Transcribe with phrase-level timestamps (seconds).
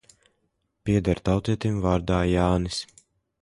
[0.89, 2.81] Pieder tautietim vārdā Jānis.